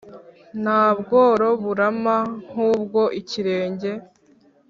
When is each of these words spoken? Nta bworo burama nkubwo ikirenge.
Nta 0.61 0.83
bworo 0.99 1.47
burama 1.63 2.17
nkubwo 2.45 3.01
ikirenge. 3.19 3.91